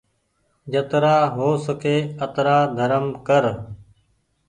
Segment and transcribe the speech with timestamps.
[0.71, 3.43] جترآ هو سڪي آترا ڌرم ڪر